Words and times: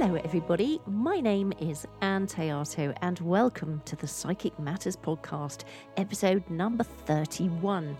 Hello, 0.00 0.14
everybody. 0.14 0.80
My 0.86 1.18
name 1.18 1.52
is 1.58 1.84
Ann 2.02 2.28
Théato, 2.28 2.96
and 3.02 3.18
welcome 3.18 3.82
to 3.84 3.96
the 3.96 4.06
Psychic 4.06 4.56
Matters 4.56 4.94
podcast, 4.94 5.64
episode 5.96 6.48
number 6.48 6.84
31. 6.84 7.96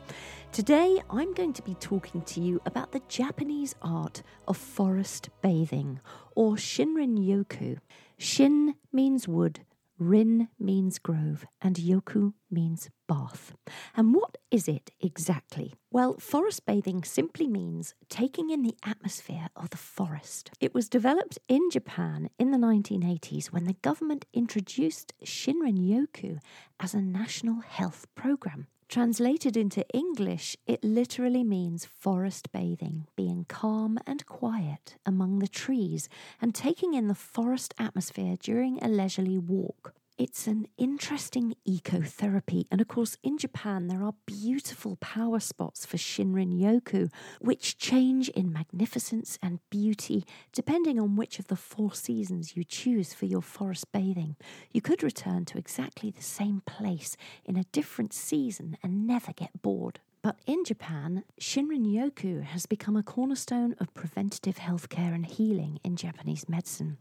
Today, 0.53 1.03
I'm 1.11 1.35
going 1.35 1.53
to 1.55 1.63
be 1.63 1.75
talking 1.75 2.21
to 2.23 2.41
you 2.41 2.61
about 2.67 2.93
the 2.93 3.03
Japanese 3.09 3.75
art 3.83 4.23
of 4.47 4.57
forest 4.57 5.31
bathing, 5.43 5.99
or 6.37 6.53
Shinrin 6.53 7.19
Yoku. 7.19 7.79
Shin 8.17 8.77
means 8.93 9.27
wood, 9.27 9.65
Rin 9.99 10.49
means 10.59 10.99
grove, 10.99 11.45
and 11.61 11.75
Yoku 11.77 12.33
means 12.51 12.89
bath. 13.09 13.53
And 13.97 14.15
what 14.15 14.39
is 14.51 14.69
it 14.69 14.91
exactly? 15.01 15.75
Well, 15.91 16.19
forest 16.19 16.67
bathing 16.67 17.03
simply 17.03 17.49
means 17.49 17.95
taking 18.09 18.51
in 18.51 18.63
the 18.63 18.77
atmosphere 18.85 19.49
of 19.57 19.71
the 19.71 19.77
forest. 19.77 20.51
It 20.61 20.73
was 20.73 20.89
developed 20.89 21.39
in 21.49 21.69
Japan 21.71 22.31
in 22.39 22.53
the 22.53 22.59
1980s 22.59 23.47
when 23.47 23.65
the 23.65 23.75
government 23.75 24.25
introduced 24.33 25.15
Shinrin 25.25 25.79
Yoku 25.79 26.39
as 26.79 26.95
a 26.95 27.01
national 27.01 27.61
health 27.61 28.07
program. 28.15 28.69
Translated 28.89 29.55
into 29.55 29.87
English, 29.91 30.57
it 30.67 30.83
literally 30.83 31.45
means 31.45 31.85
forest 31.85 32.51
bathing, 32.53 33.07
being 33.17 33.45
calm 33.47 33.99
and 34.07 34.25
quiet 34.25 34.97
among 35.05 35.41
the 35.41 35.47
trees 35.47 36.09
and 36.41 36.55
taking 36.55 36.95
in 36.95 37.07
the 37.07 37.15
forest 37.15 37.75
atmosphere 37.79 38.37
during 38.41 38.83
a 38.83 38.89
leisurely 38.89 39.37
walk. 39.37 39.93
It's 40.19 40.49
an 40.49 40.67
interesting 40.77 41.55
ecotherapy, 41.65 42.65
and 42.73 42.81
of 42.81 42.89
course, 42.89 43.17
in 43.23 43.39
Japan, 43.39 43.87
there 43.87 44.03
are 44.03 44.15
beautiful 44.27 44.97
power 44.97 45.39
spots 45.39 45.87
for 45.87 45.97
Shinrin 45.97 46.53
Yoku, 46.61 47.13
which 47.41 47.79
change 47.79 48.29
in 48.31 48.53
magnificence 48.53 49.39
and 49.41 49.61
beauty 49.71 50.25
depending 50.53 50.99
on 50.99 51.15
which 51.15 51.39
of 51.39 51.47
the 51.47 51.55
four 51.55 51.95
seasons 51.95 52.57
you 52.57 52.65
choose 52.65 53.15
for 53.15 53.27
your 53.27 53.43
forest 53.43 53.93
bathing. 53.93 54.35
You 54.73 54.81
could 54.81 55.05
return 55.05 55.45
to 55.45 55.59
exactly 55.59 56.11
the 56.11 56.21
same 56.21 56.63
place 56.67 57.17
in 57.45 57.57
a 57.57 57.63
different 57.71 58.13
season 58.13 58.77
and 58.83 59.07
never 59.07 59.33
get 59.33 59.63
bored. 59.63 60.01
But 60.21 60.41
in 60.47 60.65
Japan, 60.65 61.23
Shinrin 61.41 61.87
Yoku 61.87 62.43
has 62.43 62.67
become 62.67 62.97
a 62.97 63.05
cornerstone 63.05 63.77
of 63.79 63.95
preventative 63.95 64.57
healthcare 64.57 65.15
and 65.15 65.25
healing 65.25 65.79
in 65.85 65.95
Japanese 65.95 66.49
medicine. 66.49 66.99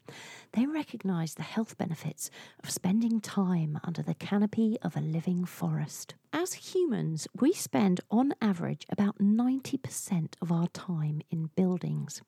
They 0.53 0.67
recognize 0.67 1.33
the 1.33 1.43
health 1.43 1.77
benefits 1.77 2.29
of 2.63 2.69
spending 2.69 3.19
time 3.19 3.79
under 3.83 4.03
the 4.03 4.13
canopy 4.13 4.77
of 4.83 4.95
a 4.95 5.01
living 5.01 5.45
forest. 5.45 6.13
As 6.33 6.53
humans, 6.53 7.27
we 7.39 7.53
spend 7.53 8.01
on 8.11 8.33
average 8.41 8.85
about 8.89 9.17
90% 9.17 10.33
of 10.41 10.51
our 10.51 10.67
time 10.67 11.21
in 11.31 11.49
buildings. 11.55 12.21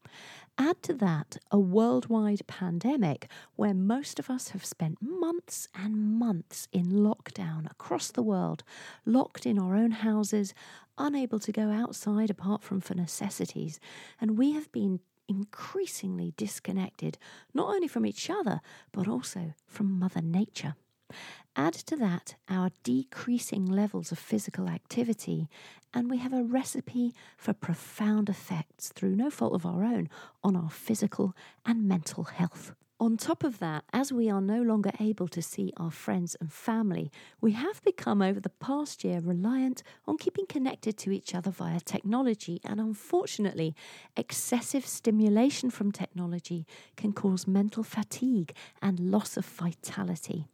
Add 0.58 0.82
to 0.84 0.94
that 0.96 1.38
a 1.52 1.60
worldwide 1.60 2.48
pandemic 2.48 3.30
where 3.56 3.74
most 3.74 4.18
of 4.18 4.30
us 4.30 4.50
have 4.50 4.64
spent 4.64 5.02
months 5.02 5.68
and 5.76 6.18
months 6.18 6.68
in 6.72 6.86
lockdown 6.86 7.70
across 7.70 8.10
the 8.10 8.24
world, 8.24 8.64
locked 9.06 9.46
in 9.46 9.60
our 9.60 9.76
own 9.76 9.92
houses, 9.92 10.54
unable 10.98 11.40
to 11.40 11.52
go 11.52 11.70
outside 11.70 12.30
apart 12.30 12.64
from 12.64 12.80
for 12.80 12.96
necessities, 12.96 13.80
and 14.22 14.38
we 14.38 14.54
have 14.54 14.72
been 14.72 15.02
increasingly 15.28 16.34
disconnected 16.38 17.18
not 17.54 17.70
only 17.70 17.88
from 17.88 18.06
each 18.06 18.30
other 18.30 18.62
but 18.92 19.08
also 19.08 19.54
from 19.68 20.00
Mother 20.00 20.22
Nature. 20.22 20.76
Add 21.56 21.74
to 21.74 21.96
that 21.98 22.36
our 22.48 22.72
decreasing 22.84 23.66
levels 23.66 24.12
of 24.12 24.20
physical 24.20 24.68
activity, 24.70 25.50
and 25.94 26.10
we 26.10 26.18
have 26.18 26.34
a 26.34 26.44
recipe 26.44 27.14
for 27.38 27.54
profound 27.54 28.30
effects 28.30 28.90
through 28.90 29.16
no 29.16 29.30
fault 29.30 29.54
of 29.54 29.66
our 29.66 29.84
own 29.84 30.10
on 30.44 30.56
our 30.56 30.70
physical 30.70 31.36
and 31.66 31.88
mental 31.88 32.26
health. 32.26 32.74
On 33.02 33.16
top 33.16 33.46
of 33.46 33.60
that, 33.60 33.86
as 33.94 34.12
we 34.12 34.30
are 34.30 34.42
no 34.42 34.62
longer 34.62 34.92
able 35.00 35.30
to 35.30 35.42
see 35.42 35.72
our 35.78 35.90
friends 35.90 36.36
and 36.42 36.52
family, 36.52 37.10
we 37.40 37.54
have 37.54 37.82
become 37.84 38.22
over 38.22 38.42
the 38.42 38.50
past 38.50 39.06
year 39.06 39.22
reliant 39.24 39.84
on 40.06 40.18
keeping 40.18 40.46
connected 40.46 40.98
to 40.98 41.12
each 41.12 41.34
other 41.34 41.50
via 41.50 41.80
technology, 41.80 42.60
and 42.66 42.78
unfortunately, 42.82 43.74
excessive 44.18 44.86
stimulation 44.86 45.70
from 45.70 45.94
technology 45.94 46.66
can 46.98 47.14
cause 47.14 47.48
mental 47.48 47.84
fatigue 47.84 48.54
and 48.82 49.00
loss 49.00 49.38
of 49.38 49.46
vitality. 49.46 50.46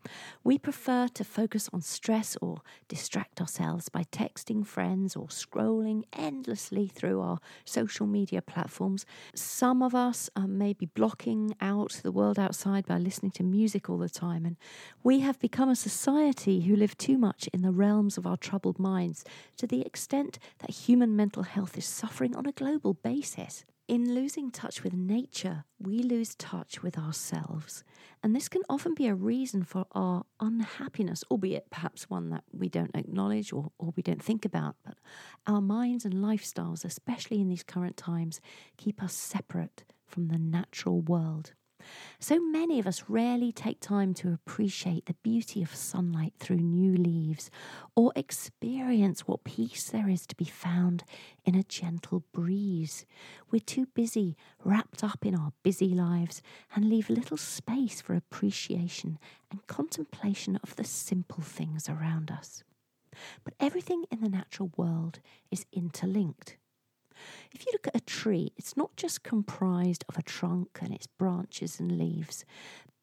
We 0.43 0.59
prefer 0.59 1.07
to 1.15 1.23
focus 1.23 1.67
on 1.73 1.81
stress 1.81 2.37
or 2.41 2.61
distract 2.87 3.41
ourselves 3.41 3.89
by 3.89 4.03
texting 4.03 4.63
friends 4.67 5.15
or 5.15 5.29
scrolling 5.29 6.03
endlessly 6.13 6.85
through 6.85 7.21
our 7.21 7.39
social 7.63 8.05
media 8.05 8.43
platforms. 8.43 9.03
Some 9.33 9.81
of 9.81 9.95
us 9.95 10.29
uh, 10.35 10.41
are 10.41 10.47
maybe 10.47 10.85
blocking 10.85 11.55
out 11.59 12.01
the 12.03 12.11
world 12.11 12.34
world 12.35 12.45
outside 12.45 12.85
by 12.85 12.97
listening 12.97 13.31
to 13.31 13.43
music 13.43 13.89
all 13.89 13.97
the 13.97 14.09
time. 14.09 14.45
And 14.45 14.57
we 15.03 15.19
have 15.21 15.39
become 15.39 15.69
a 15.69 15.75
society 15.75 16.61
who 16.61 16.75
live 16.75 16.97
too 16.97 17.17
much 17.17 17.47
in 17.53 17.61
the 17.61 17.71
realms 17.71 18.17
of 18.17 18.25
our 18.27 18.37
troubled 18.37 18.79
minds 18.79 19.23
to 19.57 19.67
the 19.67 19.81
extent 19.81 20.39
that 20.59 20.71
human 20.71 21.15
mental 21.15 21.43
health 21.43 21.77
is 21.77 21.85
suffering 21.85 22.35
on 22.35 22.45
a 22.45 22.51
global 22.51 22.93
basis. 22.93 23.65
In 23.87 24.15
losing 24.15 24.49
touch 24.49 24.83
with 24.83 24.93
nature, 24.93 25.63
we 25.79 25.99
lose 25.99 26.33
touch 26.35 26.81
with 26.81 26.97
ourselves. 26.97 27.83
And 28.23 28.35
this 28.35 28.49
can 28.49 28.63
often 28.67 28.95
be 28.95 29.05
a 29.05 29.13
reason 29.13 29.63
for 29.63 29.85
our 29.91 30.23
unhappiness, 30.39 31.23
albeit 31.29 31.69
perhaps 31.69 32.09
one 32.09 32.31
that 32.31 32.43
we 32.51 32.67
don't 32.67 32.95
acknowledge 32.95 33.53
or, 33.53 33.71
or 33.77 33.93
we 33.95 34.01
don't 34.01 34.23
think 34.23 34.43
about. 34.43 34.75
But 34.83 34.95
our 35.45 35.61
minds 35.61 36.03
and 36.03 36.15
lifestyles, 36.15 36.83
especially 36.83 37.39
in 37.39 37.47
these 37.47 37.63
current 37.63 37.95
times, 37.95 38.41
keep 38.77 39.03
us 39.03 39.13
separate 39.13 39.83
from 40.07 40.29
the 40.29 40.39
natural 40.39 41.01
world. 41.01 41.53
So 42.19 42.39
many 42.39 42.79
of 42.79 42.87
us 42.87 43.03
rarely 43.07 43.51
take 43.51 43.79
time 43.79 44.13
to 44.15 44.33
appreciate 44.33 45.05
the 45.05 45.15
beauty 45.23 45.61
of 45.61 45.75
sunlight 45.75 46.33
through 46.39 46.57
new 46.57 46.95
leaves 46.95 47.49
or 47.95 48.11
experience 48.15 49.21
what 49.21 49.43
peace 49.43 49.89
there 49.89 50.09
is 50.09 50.25
to 50.27 50.35
be 50.35 50.45
found 50.45 51.03
in 51.43 51.55
a 51.55 51.63
gentle 51.63 52.23
breeze. 52.31 53.05
We're 53.51 53.59
too 53.59 53.87
busy, 53.87 54.35
wrapped 54.63 55.03
up 55.03 55.25
in 55.25 55.35
our 55.35 55.53
busy 55.63 55.89
lives, 55.89 56.41
and 56.75 56.89
leave 56.89 57.09
little 57.09 57.37
space 57.37 58.01
for 58.01 58.15
appreciation 58.15 59.19
and 59.51 59.65
contemplation 59.67 60.59
of 60.63 60.75
the 60.75 60.83
simple 60.83 61.43
things 61.43 61.89
around 61.89 62.31
us. 62.31 62.63
But 63.43 63.53
everything 63.59 64.05
in 64.11 64.21
the 64.21 64.29
natural 64.29 64.71
world 64.75 65.19
is 65.51 65.65
interlinked. 65.71 66.57
If 67.51 67.65
you 67.65 67.71
look 67.73 67.87
at 67.87 67.95
a 67.95 68.05
tree, 68.05 68.51
it's 68.57 68.77
not 68.77 68.95
just 68.95 69.23
comprised 69.23 70.03
of 70.09 70.17
a 70.17 70.23
trunk 70.23 70.79
and 70.81 70.93
its 70.93 71.07
branches 71.07 71.79
and 71.79 71.97
leaves. 71.97 72.45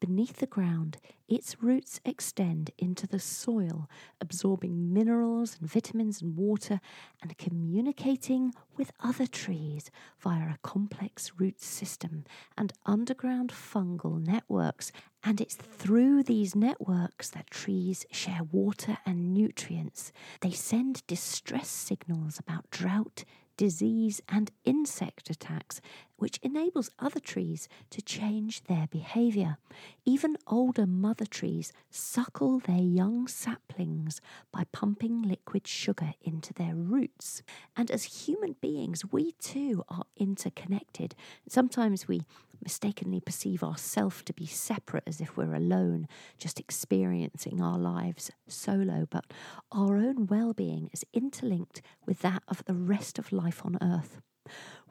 Beneath 0.05 0.39
the 0.39 0.47
ground, 0.47 0.97
its 1.29 1.63
roots 1.63 2.01
extend 2.03 2.71
into 2.77 3.07
the 3.07 3.19
soil, 3.19 3.89
absorbing 4.19 4.93
minerals 4.93 5.55
and 5.57 5.71
vitamins 5.71 6.21
and 6.21 6.35
water 6.35 6.81
and 7.21 7.37
communicating 7.37 8.53
with 8.75 8.91
other 9.01 9.25
trees 9.25 9.89
via 10.19 10.49
a 10.49 10.57
complex 10.61 11.31
root 11.37 11.61
system 11.61 12.25
and 12.57 12.73
underground 12.85 13.51
fungal 13.53 14.21
networks. 14.21 14.91
And 15.23 15.39
it's 15.39 15.55
through 15.55 16.23
these 16.23 16.53
networks 16.53 17.29
that 17.29 17.49
trees 17.49 18.05
share 18.11 18.43
water 18.51 18.97
and 19.05 19.33
nutrients. 19.33 20.11
They 20.41 20.51
send 20.51 21.07
distress 21.07 21.69
signals 21.69 22.39
about 22.39 22.69
drought, 22.71 23.23
disease, 23.57 24.21
and 24.27 24.51
insect 24.65 25.29
attacks, 25.29 25.81
which 26.17 26.39
enables 26.41 26.89
other 26.99 27.19
trees 27.19 27.67
to 27.89 28.01
change 28.01 28.63
their 28.63 28.87
behaviour. 28.89 29.57
Even 30.05 30.37
older 30.47 30.85
mother 30.85 31.25
trees 31.25 31.73
suckle 31.89 32.59
their 32.59 32.81
young 32.81 33.27
saplings 33.27 34.21
by 34.51 34.63
pumping 34.71 35.21
liquid 35.21 35.67
sugar 35.67 36.13
into 36.21 36.53
their 36.53 36.75
roots. 36.75 37.43
And 37.75 37.91
as 37.91 38.25
human 38.25 38.55
beings, 38.61 39.03
we 39.11 39.33
too 39.33 39.83
are 39.89 40.05
interconnected. 40.15 41.15
Sometimes 41.47 42.07
we 42.07 42.23
mistakenly 42.63 43.19
perceive 43.19 43.63
ourselves 43.63 44.23
to 44.23 44.33
be 44.33 44.45
separate 44.45 45.03
as 45.05 45.21
if 45.21 45.37
we're 45.37 45.53
alone, 45.53 46.07
just 46.37 46.59
experiencing 46.59 47.61
our 47.61 47.77
lives 47.77 48.31
solo, 48.47 49.05
but 49.09 49.25
our 49.71 49.97
own 49.97 50.27
well 50.27 50.53
being 50.53 50.89
is 50.93 51.05
interlinked 51.13 51.81
with 52.05 52.21
that 52.21 52.43
of 52.47 52.63
the 52.65 52.73
rest 52.73 53.19
of 53.19 53.31
life 53.31 53.61
on 53.65 53.77
earth. 53.81 54.21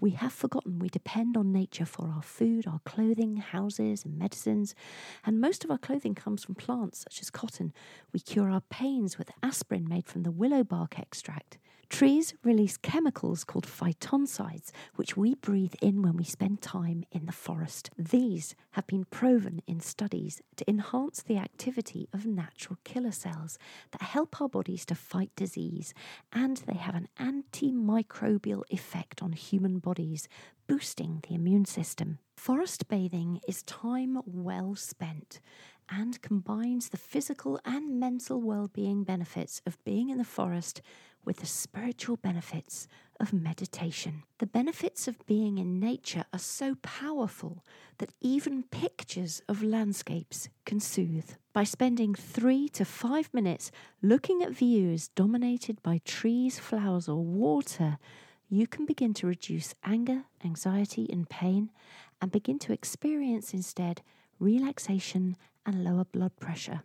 We 0.01 0.11
have 0.11 0.33
forgotten 0.33 0.79
we 0.79 0.89
depend 0.89 1.37
on 1.37 1.53
nature 1.53 1.85
for 1.85 2.09
our 2.09 2.23
food, 2.23 2.67
our 2.67 2.81
clothing, 2.85 3.37
houses, 3.37 4.05
and 4.05 4.19
medicines, 4.19 4.75
and 5.25 5.41
most 5.41 5.65
of 5.65 5.71
our 5.71 5.79
clothing 5.79 6.15
comes 6.15 6.45
from 6.45 6.55
plants 6.55 7.01
such 7.01 7.21
as 7.21 7.31
cotton. 7.31 7.73
We 8.13 8.21
cure 8.21 8.51
our 8.51 8.63
pains 8.63 9.19
with 9.19 9.31
aspirin 9.43 9.89
made 9.89 10.07
from 10.07 10.23
the 10.23 10.31
willow 10.31 10.65
bark 10.65 10.99
extract. 10.99 11.59
Trees 11.93 12.33
release 12.43 12.79
chemicals 12.79 13.45
called 13.45 13.67
phytoncides, 13.67 14.71
which 14.97 15.15
we 15.15 15.35
breathe 15.35 15.75
in 15.83 16.01
when 16.01 16.17
we 16.17 16.25
spend 16.25 16.63
time 16.63 17.05
in 17.13 17.27
the 17.27 17.33
forest. 17.33 17.91
These 17.99 18.55
have 18.71 18.87
been 18.87 19.05
proven 19.05 19.61
in 19.67 19.79
studies 19.79 20.41
to 20.57 20.69
enhance 20.69 21.23
the 21.23 21.37
activity 21.37 22.09
of 22.15 22.25
natural 22.25 22.79
killer 22.83 23.13
cells 23.13 23.59
that 23.91 24.01
help 24.01 24.41
our 24.41 24.49
bodies 24.49 24.87
to 24.87 24.95
fight 24.95 25.31
disease, 25.37 25.93
and 26.33 26.57
they 26.67 26.79
have 26.79 26.95
an 26.95 27.09
antimicrobial 27.21 28.63
effect 28.71 29.23
on 29.23 29.33
human 29.33 29.79
bodies, 29.79 30.29
boosting 30.67 31.23
the 31.29 31.35
immune 31.35 31.67
system. 31.67 32.19
Forest 32.39 32.89
bathing 32.89 33.39
is 33.47 33.63
time 33.65 34.19
well 34.25 34.75
spent 34.77 35.41
and 35.91 36.23
combines 36.23 36.89
the 36.89 36.97
physical 36.97 37.61
and 37.67 38.01
mental 38.01 38.41
well-being 38.41 39.05
benefits 39.05 39.61
of 39.67 39.83
being 39.85 40.09
in 40.09 40.17
the 40.17 40.25
forest 40.25 40.81
with 41.25 41.39
the 41.39 41.47
spiritual 41.47 42.17
benefits 42.17 42.89
of 43.21 43.33
meditation. 43.33 44.25
The 44.39 44.47
benefits 44.47 45.07
of 45.07 45.25
being 45.27 45.59
in 45.59 45.79
nature 45.79 46.25
are 46.33 46.39
so 46.39 46.77
powerful 46.83 47.65
that 47.99 48.15
even 48.21 48.65
pictures 48.65 49.43
of 49.49 49.63
landscapes 49.63 50.49
can 50.65 50.81
soothe. 50.81 51.31
By 51.53 51.65
spending 51.65 52.15
three 52.15 52.69
to 52.71 52.85
five 52.85 53.33
minutes 53.33 53.71
looking 54.03 54.43
at 54.43 54.53
views 54.53 55.09
dominated 55.09 55.83
by 55.83 56.01
trees, 56.05 56.59
flowers, 56.59 57.09
or 57.09 57.23
water, 57.23 57.99
you 58.49 58.67
can 58.67 58.85
begin 58.85 59.15
to 59.15 59.27
reduce 59.27 59.75
anger, 59.85 60.25
anxiety, 60.45 61.09
and 61.11 61.29
pain 61.29 61.71
and 62.21 62.33
begin 62.33 62.59
to 62.61 62.73
experience 62.73 63.55
instead 63.55 64.03
relaxation 64.39 65.37
and 65.65 65.85
lower 65.85 66.05
blood 66.05 66.37
pressure. 66.41 66.83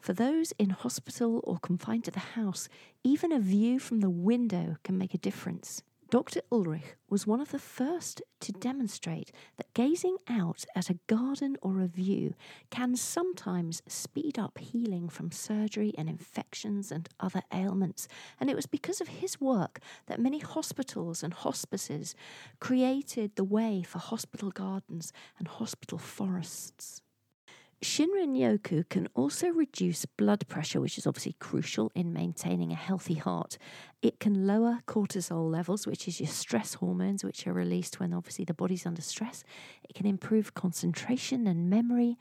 For 0.00 0.14
those 0.14 0.52
in 0.58 0.70
hospital 0.70 1.40
or 1.44 1.58
confined 1.58 2.04
to 2.04 2.10
the 2.10 2.20
house, 2.20 2.68
even 3.04 3.32
a 3.32 3.38
view 3.38 3.78
from 3.78 4.00
the 4.00 4.08
window 4.08 4.76
can 4.82 4.96
make 4.96 5.12
a 5.12 5.18
difference. 5.18 5.82
Dr. 6.08 6.40
Ulrich 6.50 6.96
was 7.08 7.26
one 7.26 7.40
of 7.40 7.52
the 7.52 7.58
first 7.58 8.20
to 8.40 8.50
demonstrate 8.50 9.30
that 9.58 9.72
gazing 9.74 10.16
out 10.28 10.64
at 10.74 10.90
a 10.90 10.98
garden 11.06 11.56
or 11.62 11.80
a 11.80 11.86
view 11.86 12.34
can 12.70 12.96
sometimes 12.96 13.82
speed 13.86 14.36
up 14.36 14.58
healing 14.58 15.08
from 15.08 15.30
surgery 15.30 15.92
and 15.96 16.08
infections 16.08 16.90
and 16.90 17.08
other 17.20 17.42
ailments. 17.52 18.08
And 18.40 18.50
it 18.50 18.56
was 18.56 18.66
because 18.66 19.00
of 19.00 19.06
his 19.06 19.40
work 19.40 19.78
that 20.06 20.18
many 20.18 20.40
hospitals 20.40 21.22
and 21.22 21.32
hospices 21.32 22.16
created 22.58 23.36
the 23.36 23.44
way 23.44 23.82
for 23.82 23.98
hospital 24.00 24.50
gardens 24.50 25.12
and 25.38 25.46
hospital 25.46 25.98
forests. 25.98 27.02
Shinrin 27.82 28.36
Yoku 28.36 28.86
can 28.90 29.08
also 29.14 29.48
reduce 29.48 30.04
blood 30.04 30.46
pressure, 30.48 30.82
which 30.82 30.98
is 30.98 31.06
obviously 31.06 31.34
crucial 31.40 31.90
in 31.94 32.12
maintaining 32.12 32.72
a 32.72 32.76
healthy 32.76 33.14
heart. 33.14 33.56
It 34.02 34.18
can 34.18 34.46
lower 34.46 34.80
cortisol 34.86 35.50
levels, 35.50 35.86
which 35.86 36.08
is 36.08 36.20
your 36.20 36.28
stress 36.28 36.74
hormones, 36.74 37.22
which 37.22 37.46
are 37.46 37.52
released 37.52 38.00
when 38.00 38.14
obviously 38.14 38.46
the 38.46 38.54
body's 38.54 38.86
under 38.86 39.02
stress. 39.02 39.44
It 39.88 39.94
can 39.94 40.06
improve 40.06 40.54
concentration 40.54 41.46
and 41.46 41.68
memory, 41.68 42.16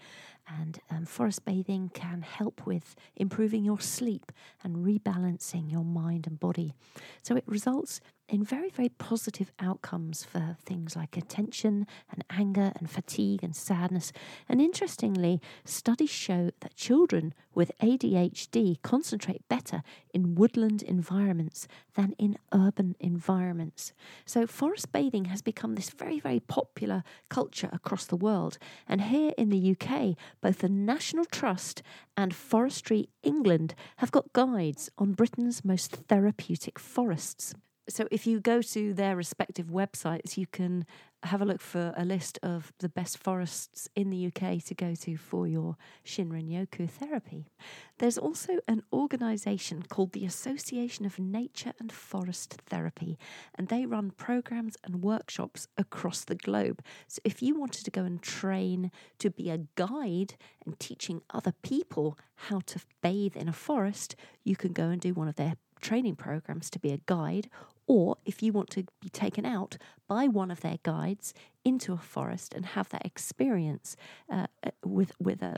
and 0.46 0.80
um, 0.90 1.06
forest 1.06 1.46
bathing 1.46 1.90
can 1.94 2.22
help 2.22 2.66
with 2.66 2.96
improving 3.16 3.64
your 3.64 3.80
sleep 3.80 4.31
and 4.64 4.78
rebalancing 4.78 5.72
your 5.72 5.86
mind 5.86 6.28
and 6.28 6.40
body. 6.40 6.74
So 7.22 7.38
it 7.38 7.44
results 7.48 8.02
in 8.28 8.44
very, 8.44 8.70
very 8.70 8.90
positive 8.90 9.52
outcomes 9.60 10.24
for 10.24 10.58
things 10.64 10.96
like 10.96 11.18
attention 11.18 11.88
and 12.12 12.24
anger 12.30 12.72
and 12.75 12.90
fatigue 12.90 13.44
and 13.44 13.56
sadness. 13.56 14.12
And 14.48 14.62
interestingly, 14.62 15.42
studies 15.66 16.12
show 16.12 16.52
that 16.60 16.75
children 16.75 17.34
with 17.60 17.78
ADHD 17.80 18.82
concentrate 18.84 19.46
better 19.50 19.84
in 20.14 20.34
woodland 20.36 20.82
environments 20.82 21.68
than 21.96 22.14
in 22.18 22.38
urban 22.54 22.96
environments. 23.02 23.92
So, 24.26 24.48
forest 24.48 24.94
bathing 24.94 25.26
has 25.26 25.42
become 25.42 25.76
this 25.76 25.90
very, 25.90 26.22
very 26.22 26.40
popular 26.40 27.04
culture 27.28 27.70
across 27.74 28.06
the 28.06 28.16
world. 28.16 28.60
And 28.88 29.02
here 29.02 29.34
in 29.38 29.50
the 29.50 29.76
UK, 29.76 30.16
both 30.40 30.60
the 30.60 30.70
National 30.70 31.26
Trust 31.26 31.84
and 32.16 32.34
Forestry 32.34 33.10
England 33.24 33.76
have 33.98 34.12
got 34.12 34.32
guides 34.32 34.90
on 34.98 35.12
Britain's 35.12 35.66
most 35.66 35.92
therapeutic 36.08 36.80
forests 36.80 37.54
so 37.90 38.08
if 38.12 38.28
you 38.28 38.40
go 38.40 38.62
to 38.62 38.94
their 38.94 39.16
respective 39.16 39.68
websites, 39.68 40.38
you 40.38 40.46
can 40.46 40.86
have 41.24 41.42
a 41.42 41.45
look 41.45 41.62
for 41.62 41.94
a 41.98 42.06
list 42.06 42.39
of 42.42 42.71
the 42.80 42.88
best 42.88 43.18
forests 43.18 43.89
in 43.95 44.10
the 44.10 44.27
UK 44.27 44.63
to 44.63 44.74
go 44.74 44.95
to 44.95 45.18
for 45.18 45.48
your 45.48 45.75
Shinrin 46.06 46.50
Yoku 46.50 46.89
therapy. 46.89 47.51
There's 47.98 48.18
also 48.18 48.60
an 48.68 48.83
organisation 48.94 49.83
called 49.83 50.13
the 50.13 50.25
Association 50.25 51.06
of 51.06 51.19
Nature 51.19 51.74
and 51.80 51.92
Forest 51.92 52.62
Therapy, 52.68 53.18
and 53.56 53.68
they 53.68 53.86
run 53.86 54.12
programs 54.12 54.77
and 54.83 55.04
workshops 55.04 55.68
across 55.77 56.24
the 56.24 56.36
globe. 56.36 56.81
So 57.07 57.19
if 57.25 57.42
you 57.42 57.60
wanted 57.60 57.83
to 57.86 57.92
go 57.92 58.04
and 58.04 58.22
train 58.22 58.92
to 59.19 59.30
be 59.30 59.50
a 59.50 59.65
guide 59.75 60.36
and 60.65 60.80
teaching 60.80 61.22
other 61.33 61.54
people 61.63 62.18
how 62.36 62.62
to 62.68 62.80
bathe 63.01 63.36
in 63.36 63.50
a 63.50 63.54
forest, 63.54 64.15
you 64.44 64.56
can 64.56 64.72
go 64.72 64.86
and 64.86 65.01
do 65.01 65.13
one 65.13 65.27
of 65.27 65.36
their 65.36 65.56
training 65.81 66.15
programs 66.15 66.69
to 66.69 66.80
be 66.80 66.92
a 66.92 67.01
guide 67.06 67.50
or 67.89 68.18
if 68.24 68.44
you 68.44 68.53
want 68.53 68.69
to 68.69 68.86
be 69.01 69.09
taken 69.09 69.45
out 69.45 69.75
by 70.07 70.27
one 70.27 70.51
of 70.51 70.62
their 70.62 70.77
guides 70.83 71.33
into 71.65 71.91
a 71.91 71.97
forest 71.97 72.53
and 72.53 72.68
have 72.68 72.88
that 72.89 73.03
experience 73.03 73.97
uh, 74.31 74.45
uh, 74.63 74.69
with, 74.86 75.12
with 75.19 75.41
a 75.41 75.57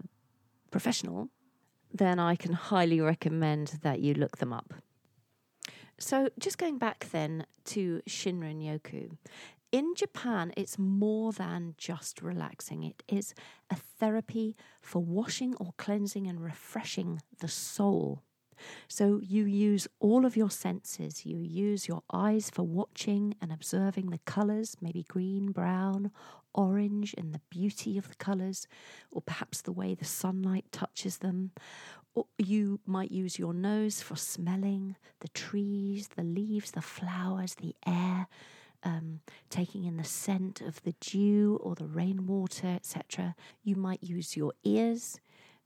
professional, 0.72 1.28
then 1.94 2.20
I 2.20 2.38
can 2.38 2.54
highly 2.54 3.02
recommend 3.02 3.80
that 3.84 4.00
you 4.00 4.14
look 4.14 4.38
them 4.38 4.54
up. 4.54 4.74
So, 6.00 6.30
just 6.40 6.58
going 6.58 6.78
back 6.78 7.06
then 7.12 7.46
to 7.66 8.02
Shinrin 8.08 8.64
Yoku, 8.64 9.18
in 9.74 9.94
Japan, 9.96 10.54
it's 10.58 10.80
more 10.80 11.34
than 11.34 11.76
just 11.78 12.22
relaxing. 12.22 12.84
It 12.84 13.04
is 13.08 13.34
a 13.70 13.76
therapy 13.76 14.56
for 14.82 15.04
washing 15.04 15.54
or 15.56 15.74
cleansing 15.78 16.28
and 16.28 16.42
refreshing 16.42 17.22
the 17.40 17.48
soul. 17.48 18.24
So 18.88 19.20
you 19.24 19.46
use 19.46 19.88
all 20.00 20.26
of 20.26 20.36
your 20.36 20.50
senses. 20.50 21.26
You 21.26 21.38
use 21.38 21.88
your 21.88 22.04
eyes 22.12 22.50
for 22.50 22.64
watching 22.64 23.36
and 23.42 23.52
observing 23.52 24.10
the 24.10 24.20
colours, 24.20 24.76
maybe 24.82 25.04
green, 25.04 25.52
brown, 25.52 26.12
orange, 26.54 27.16
and 27.18 27.34
the 27.34 27.42
beauty 27.50 27.98
of 27.98 28.10
the 28.10 28.16
colours, 28.16 28.68
or 29.12 29.22
perhaps 29.22 29.62
the 29.62 29.72
way 29.72 29.96
the 29.96 30.06
sunlight 30.06 30.66
touches 30.72 31.20
them. 31.20 31.52
Or 32.14 32.26
you 32.38 32.80
might 32.86 33.12
use 33.12 33.40
your 33.40 33.54
nose 33.54 34.02
for 34.02 34.18
smelling 34.18 34.98
the 35.22 35.30
trees, 35.30 36.10
the 36.10 36.24
leaves, 36.24 36.72
the 36.72 36.82
flowers, 36.82 37.56
the 37.56 37.76
air. 37.86 38.28
Um, 38.84 39.20
taking 39.52 39.86
in 39.86 39.98
the 39.98 40.04
scent 40.04 40.60
of 40.60 40.82
the 40.82 40.96
dew 41.00 41.60
or 41.62 41.76
the 41.76 41.86
rainwater, 41.86 42.66
etc. 42.66 43.36
You 43.64 43.76
might 43.76 44.04
use 44.04 44.36
your 44.36 44.54
ears 44.64 45.20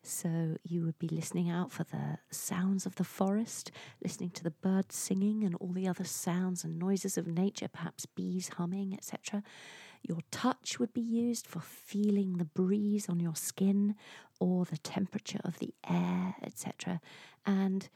so 0.06 0.58
you 0.64 0.84
would 0.84 1.00
be 1.00 1.08
listening 1.08 1.50
out 1.50 1.72
for 1.72 1.84
the 1.84 2.20
sounds 2.30 2.86
of 2.86 2.96
the 2.96 3.04
forest, 3.04 3.72
listening 4.04 4.30
to 4.32 4.44
the 4.44 4.52
birds 4.52 4.96
singing 4.96 5.44
and 5.44 5.56
all 5.56 5.72
the 5.74 5.88
other 5.88 6.04
sounds 6.04 6.64
and 6.64 6.78
noises 6.78 7.18
of 7.18 7.28
nature, 7.28 7.68
perhaps 7.68 8.06
bees 8.06 8.50
humming, 8.58 8.94
etc. 8.94 9.44
Your 10.04 10.20
touch 10.32 10.80
would 10.80 10.94
be 10.94 11.02
used 11.02 11.48
for 11.48 11.60
feeling 11.60 12.38
the 12.38 12.46
breeze 12.46 13.10
on 13.10 13.20
your 13.20 13.36
skin 13.36 13.96
or 14.40 14.66
the 14.66 14.78
temperature 14.78 15.42
of 15.44 15.60
the 15.60 15.74
air, 15.90 16.36
etc. 16.44 17.02
And 17.46 17.90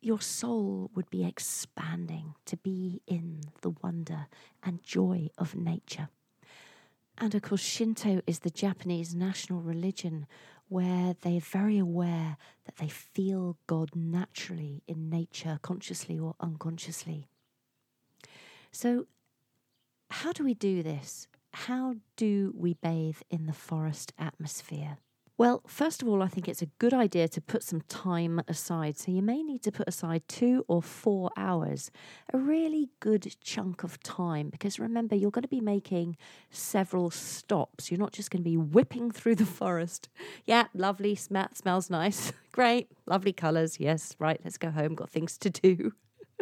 your 0.00 0.20
soul 0.20 0.90
would 0.94 1.10
be 1.10 1.24
expanding 1.24 2.34
to 2.46 2.56
be 2.56 3.02
in 3.06 3.42
the 3.60 3.70
wonder 3.82 4.26
and 4.62 4.82
joy 4.82 5.28
of 5.38 5.54
nature. 5.54 6.08
And 7.18 7.34
of 7.34 7.42
course, 7.42 7.60
Shinto 7.60 8.22
is 8.26 8.38
the 8.38 8.50
Japanese 8.50 9.14
national 9.14 9.60
religion 9.60 10.26
where 10.70 11.16
they're 11.20 11.40
very 11.40 11.78
aware 11.78 12.36
that 12.64 12.76
they 12.76 12.88
feel 12.88 13.58
God 13.66 13.90
naturally 13.96 14.84
in 14.86 15.10
nature, 15.10 15.58
consciously 15.62 16.16
or 16.16 16.36
unconsciously. 16.38 17.26
So, 18.70 19.06
how 20.10 20.32
do 20.32 20.44
we 20.44 20.54
do 20.54 20.84
this? 20.84 21.26
How 21.52 21.96
do 22.14 22.54
we 22.56 22.74
bathe 22.74 23.18
in 23.30 23.46
the 23.46 23.52
forest 23.52 24.12
atmosphere? 24.16 24.98
Well, 25.40 25.62
first 25.66 26.02
of 26.02 26.08
all, 26.08 26.22
I 26.22 26.28
think 26.28 26.48
it's 26.48 26.60
a 26.60 26.66
good 26.66 26.92
idea 26.92 27.26
to 27.26 27.40
put 27.40 27.62
some 27.62 27.80
time 27.88 28.42
aside. 28.46 28.98
So 28.98 29.10
you 29.10 29.22
may 29.22 29.42
need 29.42 29.62
to 29.62 29.72
put 29.72 29.88
aside 29.88 30.22
two 30.28 30.66
or 30.68 30.82
four 30.82 31.30
hours, 31.34 31.90
a 32.34 32.36
really 32.36 32.90
good 33.00 33.36
chunk 33.42 33.82
of 33.82 33.98
time, 34.02 34.50
because 34.50 34.78
remember, 34.78 35.14
you're 35.14 35.30
going 35.30 35.40
to 35.40 35.48
be 35.48 35.62
making 35.62 36.18
several 36.50 37.08
stops. 37.08 37.90
You're 37.90 37.98
not 37.98 38.12
just 38.12 38.30
going 38.30 38.44
to 38.44 38.50
be 38.50 38.58
whipping 38.58 39.10
through 39.10 39.36
the 39.36 39.46
forest. 39.46 40.10
Yeah, 40.44 40.66
lovely, 40.74 41.14
sm- 41.14 41.54
smells 41.54 41.88
nice. 41.88 42.34
Great, 42.52 42.90
lovely 43.06 43.32
colours. 43.32 43.80
Yes, 43.80 44.14
right, 44.18 44.38
let's 44.44 44.58
go 44.58 44.70
home, 44.70 44.94
got 44.94 45.08
things 45.08 45.38
to 45.38 45.48
do. 45.48 45.94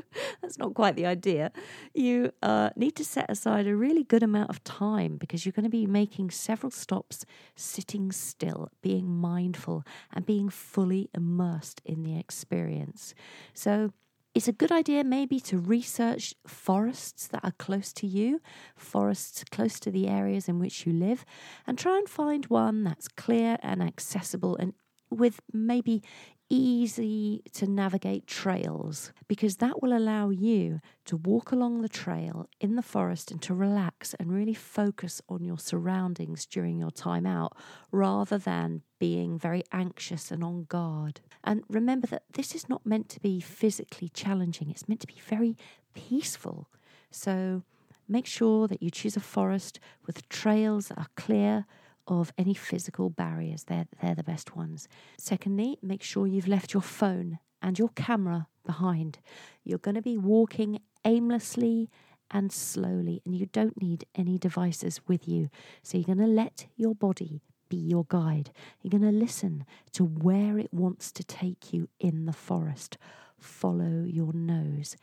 That's 0.43 0.59
not 0.59 0.75
quite 0.75 0.97
the 0.97 1.07
idea. 1.07 1.53
You 1.95 2.33
uh, 2.43 2.71
need 2.77 2.97
to 2.97 3.05
set 3.05 3.31
aside 3.31 3.67
a 3.67 3.77
really 3.77 4.05
good 4.05 4.23
amount 4.23 4.51
of 4.51 4.63
time 4.65 5.17
because 5.17 5.45
you're 5.45 5.53
going 5.53 5.65
to 5.65 5.71
be 5.71 5.87
making 5.87 6.31
several 6.31 6.71
stops, 6.71 7.25
sitting 7.57 8.13
still, 8.13 8.71
being 8.83 9.09
mindful, 9.09 9.85
and 10.13 10.27
being 10.27 10.49
fully 10.49 11.11
immersed 11.15 11.81
in 11.85 12.03
the 12.03 12.19
experience. 12.19 13.15
So, 13.55 13.93
it's 14.35 14.47
a 14.47 14.53
good 14.53 14.71
idea 14.71 15.03
maybe 15.03 15.41
to 15.41 15.59
research 15.59 16.33
forests 16.47 17.27
that 17.29 17.43
are 17.43 17.55
close 17.59 17.93
to 17.95 18.07
you, 18.07 18.41
forests 18.77 19.43
close 19.51 19.81
to 19.81 19.91
the 19.91 20.07
areas 20.07 20.49
in 20.49 20.61
which 20.61 20.87
you 20.87 20.93
live, 20.93 21.25
and 21.67 21.77
try 21.77 21.97
and 21.97 22.09
find 22.09 22.47
one 22.47 22.85
that's 22.85 23.09
clear 23.09 23.59
and 23.63 23.83
accessible 23.83 24.55
and 24.57 24.75
with 25.11 25.41
maybe 25.53 26.03
easy 26.51 27.43
to 27.53 27.67
navigate 27.67 28.27
trails 28.27 29.13
because 29.27 29.57
that 29.57 29.83
will 29.83 29.97
allow 29.97 30.31
you 30.31 30.81
to 31.05 31.17
walk 31.17 31.53
along 31.53 31.83
the 31.83 31.89
trail 31.89 32.49
in 32.61 32.77
the 32.77 32.83
forest 32.83 33.31
and 33.31 33.43
to 33.43 33.55
relax 33.55 34.15
and 34.15 34.33
really 34.33 34.55
focus 34.55 35.21
on 35.29 35.45
your 35.45 35.59
surroundings 35.59 36.47
during 36.47 36.79
your 36.79 36.91
time 36.91 37.27
out 37.27 37.57
rather 37.93 38.39
than 38.39 38.83
being 38.99 39.39
very 39.39 39.63
anxious 39.73 40.31
and 40.31 40.43
on 40.43 40.65
guard. 40.65 41.21
And 41.45 41.63
remember 41.69 42.07
that 42.09 42.25
this 42.33 42.55
is 42.55 42.69
not 42.69 42.87
meant 42.87 43.09
to 43.11 43.21
be 43.21 43.41
physically 43.41 44.09
challenging, 44.09 44.71
it's 44.71 44.89
meant 44.89 45.01
to 45.01 45.07
be 45.07 45.21
very 45.27 45.57
peaceful. 45.95 46.69
So 47.11 47.63
make 48.09 48.27
sure 48.27 48.69
that 48.69 48.83
you 48.83 48.91
choose 48.91 49.17
a 49.17 49.21
forest 49.21 49.79
with 50.07 50.29
trails 50.29 50.89
that 50.89 50.99
are 50.99 51.11
clear 51.17 51.67
of 52.09 52.33
any 52.37 52.55
physical 52.55 53.11
barriers. 53.11 53.65
They're, 53.65 53.87
they're 54.03 54.15
the 54.15 54.25
best 54.25 54.57
ones. 54.57 54.89
Secondly, 55.19 55.79
make 55.83 56.03
sure 56.03 56.27
you've 56.27 56.49
left 56.49 56.75
your 56.75 56.83
phone 56.83 57.39
and 57.63 57.79
your 57.79 57.91
camera 57.91 58.49
behind. 58.67 59.19
You're 59.65 59.79
going 59.79 59.95
to 59.95 60.03
be 60.03 60.17
walking 60.17 60.81
aimlessly 61.05 61.89
and 62.31 62.53
slowly, 62.53 63.23
and 63.25 63.35
you 63.35 63.47
don't 63.47 63.81
need 63.81 64.05
any 64.15 64.39
devices 64.39 65.01
with 65.07 65.27
you. 65.27 65.49
So 65.83 65.97
you're 65.97 66.15
going 66.15 66.19
to 66.19 66.27
let 66.27 66.67
your 66.77 66.95
body 66.95 67.43
be 67.69 67.77
your 67.77 68.05
guide. 68.09 68.51
You're 68.83 68.99
going 68.99 69.11
to 69.11 69.19
listen 69.19 69.65
to 69.93 70.05
where 70.05 70.59
it 70.59 70.73
wants 70.73 71.13
to 71.13 71.25
take 71.25 71.73
you 71.73 71.89
in 72.01 72.27
the 72.27 72.33
forest. 72.33 72.99
Follow 73.39 74.05
your 74.05 74.33
nose. 74.33 74.97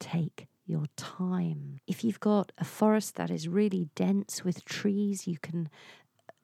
Take 0.00 0.48
your 0.66 0.86
time. 0.96 1.80
If 1.86 2.04
you've 2.04 2.20
got 2.20 2.52
a 2.58 2.64
forest 2.64 3.16
that 3.16 3.30
is 3.30 3.48
really 3.48 3.88
dense 3.94 4.44
with 4.44 4.64
trees, 4.64 5.26
you 5.26 5.38
can 5.38 5.68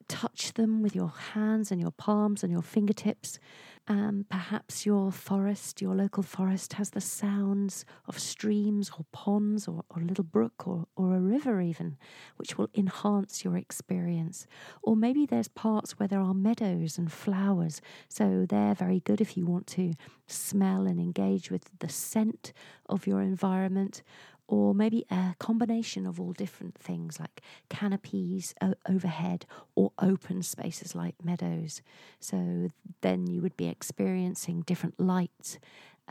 touch 0.09 0.53
them 0.53 0.81
with 0.81 0.95
your 0.95 1.13
hands 1.33 1.71
and 1.71 1.79
your 1.79 1.91
palms 1.91 2.43
and 2.43 2.51
your 2.51 2.63
fingertips. 2.63 3.39
Um, 3.87 4.25
perhaps 4.29 4.85
your 4.85 5.11
forest, 5.11 5.81
your 5.81 5.95
local 5.95 6.21
forest, 6.21 6.73
has 6.73 6.91
the 6.91 7.01
sounds 7.01 7.85
of 8.07 8.19
streams 8.19 8.91
or 8.97 9.05
ponds 9.11 9.67
or, 9.67 9.83
or 9.89 10.01
a 10.01 10.05
little 10.05 10.23
brook 10.23 10.67
or, 10.67 10.85
or 10.95 11.15
a 11.15 11.19
river, 11.19 11.59
even, 11.59 11.97
which 12.35 12.55
will 12.55 12.69
enhance 12.75 13.43
your 13.43 13.57
experience. 13.57 14.45
Or 14.83 14.95
maybe 14.95 15.25
there's 15.25 15.47
parts 15.47 15.97
where 15.97 16.07
there 16.07 16.21
are 16.21 16.35
meadows 16.35 16.99
and 16.99 17.11
flowers, 17.11 17.81
so 18.07 18.45
they're 18.47 18.75
very 18.75 18.99
good 18.99 19.21
if 19.21 19.35
you 19.35 19.45
want 19.47 19.65
to 19.67 19.93
smell 20.27 20.85
and 20.85 20.99
engage 20.99 21.49
with 21.49 21.69
the 21.79 21.89
scent 21.89 22.53
of 22.87 23.07
your 23.07 23.21
environment 23.21 24.03
or 24.49 24.73
maybe 24.73 25.05
a 25.11 25.35
combination 25.37 26.07
of 26.07 26.19
all 26.19 26.33
different 26.33 26.75
things 26.75 27.19
like 27.19 27.41
canopies 27.69 28.55
o- 28.61 28.73
overhead 28.89 29.45
or 29.75 29.91
open 29.99 30.41
spaces 30.41 30.95
like 30.95 31.23
meadows. 31.23 31.83
So 32.19 32.71
then 33.01 33.27
you 33.27 33.41
would 33.43 33.55
be 33.55 33.67
experiencing 33.67 34.61
different 34.61 34.99
lights 34.99 35.59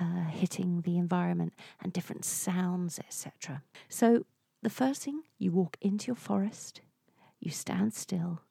uh, 0.01 0.27
hitting 0.31 0.83
the 0.83 0.97
environment 0.99 1.53
and 1.83 1.93
different 1.93 2.25
sounds, 2.25 3.01
etc. 3.01 3.65
So 3.89 4.25
the 4.63 4.71
first 4.71 5.03
thing, 5.03 5.23
you 5.39 5.51
walk 5.51 5.77
into 5.81 6.07
your 6.07 6.17
forest, 6.17 6.81
you 7.41 7.51
stand 7.51 7.93
still, 7.93 8.43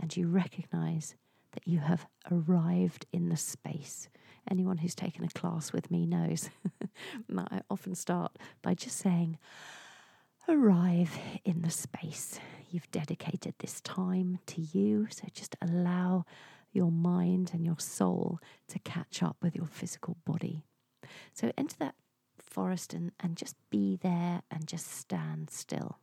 and 0.00 0.16
you 0.16 0.28
recognize 0.28 1.14
that 1.52 1.68
you 1.68 1.80
have 1.80 2.06
arrived 2.30 3.04
in 3.12 3.28
the 3.28 3.36
space. 3.36 4.08
Anyone 4.50 4.78
who's 4.78 4.94
taken 4.94 5.24
a 5.24 5.28
class 5.28 5.72
with 5.72 5.90
me 5.90 6.06
knows 6.06 6.50
I 7.36 7.60
often 7.70 7.94
start 7.94 8.36
by 8.62 8.74
just 8.74 8.98
saying, 8.98 9.38
arrive 10.48 11.18
in 11.44 11.62
the 11.62 11.70
space. 11.70 12.38
You've 12.70 12.90
dedicated 12.90 13.54
this 13.58 13.80
time 13.80 14.38
to 14.46 14.60
you, 14.60 15.08
so 15.10 15.26
just 15.32 15.56
allow 15.60 16.24
your 16.72 16.90
mind 16.90 17.50
and 17.52 17.64
your 17.64 17.78
soul 17.78 18.38
to 18.68 18.78
catch 18.80 19.22
up 19.22 19.36
with 19.42 19.56
your 19.56 19.66
physical 19.66 20.16
body. 20.24 20.62
So 21.32 21.52
enter 21.58 21.76
that 21.80 21.94
forest 22.38 22.94
and, 22.94 23.12
and 23.20 23.36
just 23.36 23.56
be 23.70 23.98
there 24.00 24.42
and 24.50 24.66
just 24.66 24.86
stand 24.86 25.50
still 25.50 25.98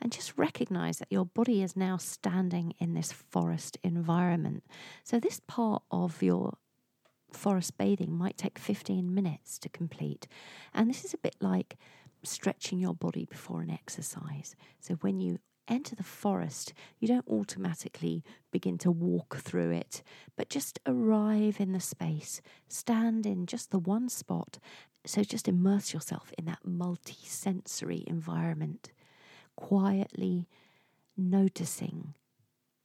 and 0.00 0.10
just 0.10 0.36
recognize 0.36 0.98
that 0.98 1.12
your 1.12 1.24
body 1.24 1.62
is 1.62 1.76
now 1.76 1.96
standing 1.96 2.74
in 2.78 2.94
this 2.94 3.12
forest 3.12 3.78
environment. 3.84 4.64
So, 5.04 5.20
this 5.20 5.40
part 5.46 5.82
of 5.92 6.22
your 6.22 6.54
forest 7.34 7.76
bathing 7.78 8.12
might 8.16 8.36
take 8.36 8.58
15 8.58 9.12
minutes 9.12 9.58
to 9.58 9.68
complete. 9.68 10.26
And 10.74 10.88
this 10.88 11.04
is 11.04 11.14
a 11.14 11.18
bit 11.18 11.36
like 11.40 11.76
stretching 12.22 12.78
your 12.78 12.94
body 12.94 13.24
before 13.24 13.62
an 13.62 13.70
exercise. 13.70 14.54
So, 14.80 14.94
when 14.94 15.20
you 15.20 15.38
enter 15.68 15.94
the 15.94 16.02
forest, 16.02 16.72
you 16.98 17.08
don't 17.08 17.26
automatically 17.28 18.24
begin 18.50 18.78
to 18.78 18.90
walk 18.90 19.36
through 19.36 19.70
it, 19.70 20.02
but 20.36 20.48
just 20.48 20.80
arrive 20.86 21.60
in 21.60 21.72
the 21.72 21.80
space, 21.80 22.42
stand 22.68 23.26
in 23.26 23.46
just 23.46 23.70
the 23.70 23.78
one 23.78 24.08
spot. 24.08 24.58
So, 25.04 25.22
just 25.22 25.48
immerse 25.48 25.92
yourself 25.92 26.32
in 26.38 26.44
that 26.46 26.64
multi 26.64 27.18
sensory 27.24 28.04
environment 28.06 28.92
quietly 29.56 30.48
noticing 31.16 32.14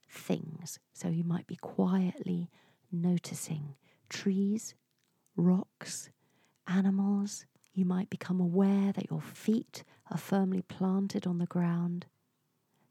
things. 0.08 0.78
So 0.92 1.08
you 1.08 1.24
might 1.24 1.46
be 1.46 1.56
quietly 1.56 2.50
noticing 2.90 3.74
trees, 4.08 4.74
rocks, 5.36 6.10
animals. 6.66 7.46
You 7.74 7.84
might 7.84 8.10
become 8.10 8.40
aware 8.40 8.92
that 8.92 9.10
your 9.10 9.20
feet 9.20 9.84
are 10.10 10.18
firmly 10.18 10.62
planted 10.62 11.26
on 11.26 11.38
the 11.38 11.46
ground. 11.46 12.06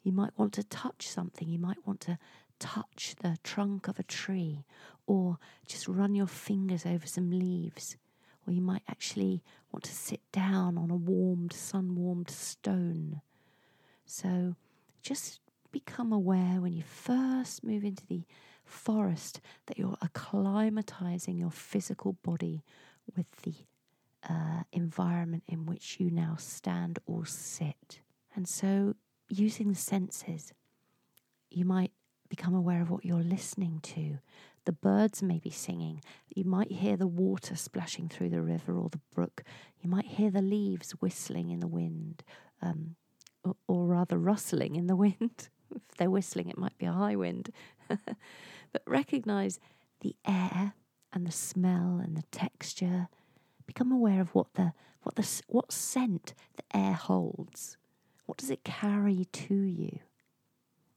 You 0.03 0.11
might 0.11 0.37
want 0.37 0.53
to 0.53 0.63
touch 0.63 1.07
something. 1.07 1.49
You 1.49 1.59
might 1.59 1.85
want 1.85 1.99
to 2.01 2.17
touch 2.59 3.15
the 3.21 3.37
trunk 3.43 3.87
of 3.87 3.99
a 3.99 4.03
tree 4.03 4.63
or 5.05 5.37
just 5.67 5.87
run 5.87 6.15
your 6.15 6.27
fingers 6.27 6.85
over 6.85 7.05
some 7.05 7.31
leaves. 7.31 7.97
Or 8.45 8.53
you 8.53 8.61
might 8.61 8.83
actually 8.87 9.43
want 9.71 9.83
to 9.83 9.93
sit 9.93 10.21
down 10.31 10.77
on 10.77 10.89
a 10.89 10.95
warmed, 10.95 11.51
sun 11.51 11.95
warmed 11.95 12.29
stone 12.29 13.21
so 14.07 14.55
just 15.03 15.41
become 15.71 16.11
aware 16.11 16.61
when 16.61 16.73
you 16.73 16.81
first 16.81 17.63
move 17.63 17.83
into 17.83 18.05
the 18.07 18.23
forest 18.67 19.41
that 19.65 19.77
you're 19.77 19.97
acclimatizing 20.03 21.39
your 21.39 21.51
physical 21.51 22.13
body 22.23 22.63
with 23.15 23.29
the 23.43 23.53
uh, 24.27 24.63
environment 24.71 25.43
in 25.47 25.65
which 25.65 25.97
you 25.99 26.09
now 26.09 26.35
stand 26.37 26.99
or 27.05 27.25
sit. 27.25 28.01
And 28.35 28.47
so, 28.47 28.95
using 29.29 29.69
the 29.69 29.75
senses, 29.75 30.53
you 31.49 31.65
might 31.65 31.91
become 32.29 32.53
aware 32.53 32.81
of 32.81 32.89
what 32.89 33.05
you're 33.05 33.23
listening 33.23 33.79
to. 33.81 34.19
The 34.65 34.73
birds 34.73 35.23
may 35.23 35.39
be 35.39 35.49
singing. 35.49 36.01
You 36.35 36.43
might 36.43 36.71
hear 36.71 36.97
the 36.97 37.07
water 37.07 37.55
splashing 37.55 38.09
through 38.09 38.29
the 38.29 38.41
river 38.41 38.77
or 38.77 38.89
the 38.89 38.99
brook. 39.15 39.43
You 39.81 39.89
might 39.89 40.05
hear 40.05 40.29
the 40.29 40.41
leaves 40.41 40.91
whistling 40.91 41.49
in 41.49 41.61
the 41.61 41.67
wind. 41.67 42.23
Um, 42.61 42.95
or 43.67 43.85
rather 43.85 44.17
rustling 44.17 44.75
in 44.75 44.87
the 44.87 44.95
wind. 45.05 45.49
if 45.75 45.97
they're 45.97 46.09
whistling, 46.09 46.49
it 46.49 46.57
might 46.57 46.77
be 46.77 46.85
a 46.85 46.91
high 46.91 47.15
wind. 47.15 47.49
but 48.77 48.91
recognize 48.91 49.59
the 50.01 50.15
air 50.27 50.73
and 51.11 51.25
the 51.25 51.31
smell 51.31 51.99
and 52.03 52.15
the 52.15 52.23
texture. 52.31 53.07
Become 53.65 53.91
aware 53.91 54.21
of 54.21 54.35
what 54.35 54.53
the 54.53 54.73
what 55.01 55.15
the 55.15 55.41
what 55.47 55.71
scent 55.71 56.35
the 56.57 56.77
air 56.77 56.93
holds. 56.93 57.77
What 58.27 58.37
does 58.37 58.51
it 58.51 58.63
carry 58.63 59.25
to 59.25 59.55
you 59.55 59.99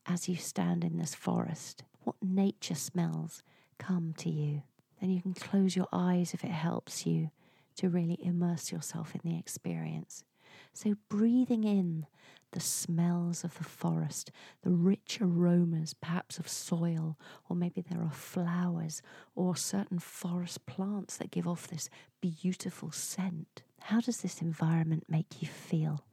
as 0.04 0.28
you 0.28 0.36
stand 0.36 0.84
in 0.84 0.98
this 0.98 1.14
forest? 1.14 1.84
What 2.02 2.16
nature 2.22 2.74
smells 2.74 3.42
come 3.78 4.12
to 4.18 4.28
you? 4.28 4.62
Then 5.00 5.10
you 5.10 5.22
can 5.22 5.32
close 5.32 5.74
your 5.74 5.88
eyes 5.90 6.34
if 6.34 6.44
it 6.44 6.50
helps 6.50 7.06
you 7.06 7.30
to 7.76 7.88
really 7.88 8.18
immerse 8.22 8.70
yourself 8.70 9.14
in 9.14 9.22
the 9.24 9.38
experience. 9.38 10.24
So, 10.72 10.94
breathing 11.08 11.64
in 11.64 12.06
the 12.52 12.60
smells 12.60 13.44
of 13.44 13.56
the 13.58 13.64
forest, 13.64 14.30
the 14.62 14.70
rich 14.70 15.18
aromas, 15.20 15.94
perhaps 15.94 16.38
of 16.38 16.48
soil, 16.48 17.16
or 17.48 17.56
maybe 17.56 17.80
there 17.80 18.02
are 18.02 18.10
flowers 18.10 19.02
or 19.34 19.54
certain 19.56 19.98
forest 19.98 20.66
plants 20.66 21.16
that 21.16 21.30
give 21.30 21.46
off 21.46 21.68
this 21.68 21.88
beautiful 22.20 22.90
scent. 22.90 23.62
How 23.80 24.00
does 24.00 24.20
this 24.20 24.42
environment 24.42 25.04
make 25.08 25.40
you 25.40 25.48
feel? 25.48 26.04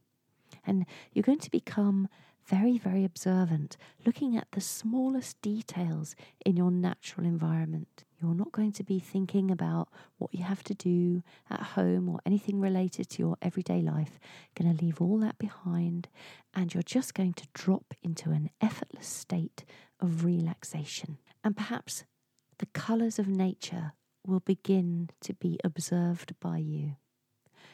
And 0.66 0.86
you're 1.14 1.24
going 1.24 1.40
to 1.40 1.52
become 1.52 2.08
very, 2.48 2.78
very 2.78 3.04
observant, 3.04 3.76
looking 4.06 4.38
at 4.38 4.48
the 4.52 4.62
smallest 4.62 5.42
details 5.42 6.16
in 6.46 6.56
your 6.56 6.72
natural 6.72 7.26
environment. 7.28 8.06
You're 8.22 8.34
not 8.34 8.54
going 8.54 8.72
to 8.74 8.84
be 8.84 9.00
thinking 9.00 9.52
about 9.52 9.90
what 10.18 10.34
you 10.34 10.44
have 10.44 10.64
to 10.64 10.74
do 10.74 11.24
at 11.50 11.62
home 11.62 12.08
or 12.08 12.20
anything 12.26 12.60
related 12.60 13.10
to 13.10 13.20
your 13.22 13.38
everyday 13.42 13.82
life. 13.82 14.18
Going 14.56 14.76
to 14.76 14.84
leave 14.84 15.02
all 15.02 15.20
that 15.20 15.38
behind 15.38 16.08
and 16.54 16.74
you're 16.74 16.84
just 16.84 17.14
going 17.14 17.34
to 17.34 17.48
drop 17.54 17.94
into 18.02 18.32
an 18.32 18.50
effortless 18.62 19.08
state 19.08 19.66
of 20.00 20.24
relaxation. 20.24 21.18
And 21.44 21.56
perhaps 21.56 22.06
the 22.60 22.66
colours 22.68 23.20
of 23.20 23.28
nature 23.28 23.94
will 24.26 24.40
begin 24.40 25.10
to 25.22 25.34
be 25.34 25.60
observed 25.64 26.34
by 26.40 26.58
you. 26.58 26.96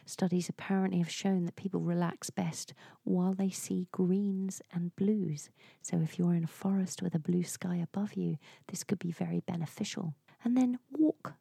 Studies 0.05 0.50
apparently 0.50 1.00
have 1.00 1.10
shown 1.10 1.45
that 1.45 1.55
people 1.55 1.79
relax 1.79 2.29
best 2.29 2.74
while 3.03 3.33
they 3.33 3.50
see 3.50 3.88
greens 3.91 4.62
and 4.72 4.95
blues. 4.95 5.50
So 5.81 5.98
if 6.01 6.19
you're 6.19 6.33
in 6.36 6.43
a 6.43 6.48
forest 6.48 7.01
with 7.01 7.15
a 7.15 7.19
blue 7.19 7.43
sky 7.43 7.77
above 7.77 8.13
you, 8.13 8.38
this 8.67 8.83
could 8.83 9.00
be 9.00 9.12
very 9.12 9.39
beneficial. 9.39 10.13
And 10.43 10.57
then 10.57 10.79
walk 10.91 11.36